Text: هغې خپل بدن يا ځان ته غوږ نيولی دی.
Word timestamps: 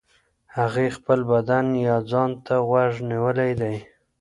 هغې 0.57 0.87
خپل 0.97 1.19
بدن 1.31 1.65
يا 1.87 1.95
ځان 2.11 2.31
ته 2.45 2.55
غوږ 2.67 2.93
نيولی 3.09 3.51
دی. 3.61 3.75